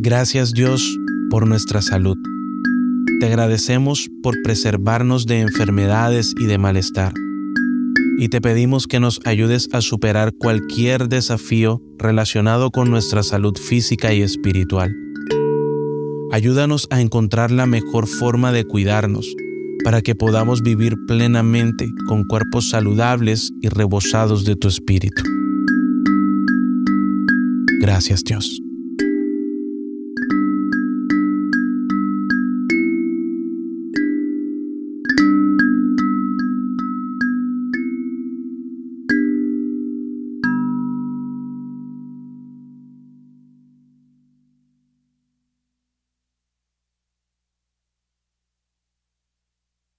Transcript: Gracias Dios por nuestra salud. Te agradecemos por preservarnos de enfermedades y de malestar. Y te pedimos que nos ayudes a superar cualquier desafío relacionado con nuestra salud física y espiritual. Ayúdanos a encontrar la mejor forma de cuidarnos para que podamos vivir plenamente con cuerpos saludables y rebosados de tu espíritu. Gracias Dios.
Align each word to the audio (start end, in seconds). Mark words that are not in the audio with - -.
Gracias 0.00 0.52
Dios 0.52 0.96
por 1.28 1.48
nuestra 1.48 1.82
salud. 1.82 2.16
Te 3.18 3.26
agradecemos 3.26 4.08
por 4.22 4.40
preservarnos 4.44 5.26
de 5.26 5.40
enfermedades 5.40 6.34
y 6.38 6.46
de 6.46 6.56
malestar. 6.56 7.12
Y 8.16 8.28
te 8.28 8.40
pedimos 8.40 8.86
que 8.86 9.00
nos 9.00 9.20
ayudes 9.24 9.68
a 9.72 9.80
superar 9.80 10.34
cualquier 10.38 11.08
desafío 11.08 11.82
relacionado 11.98 12.70
con 12.70 12.92
nuestra 12.92 13.24
salud 13.24 13.56
física 13.56 14.14
y 14.14 14.22
espiritual. 14.22 14.94
Ayúdanos 16.30 16.86
a 16.90 17.00
encontrar 17.00 17.50
la 17.50 17.66
mejor 17.66 18.06
forma 18.06 18.52
de 18.52 18.64
cuidarnos 18.64 19.26
para 19.82 20.00
que 20.00 20.14
podamos 20.14 20.62
vivir 20.62 20.94
plenamente 21.08 21.90
con 22.06 22.22
cuerpos 22.22 22.70
saludables 22.70 23.50
y 23.62 23.68
rebosados 23.68 24.44
de 24.44 24.54
tu 24.54 24.68
espíritu. 24.68 25.24
Gracias 27.80 28.22
Dios. 28.22 28.62